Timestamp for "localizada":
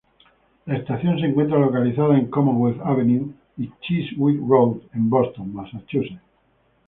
1.59-2.17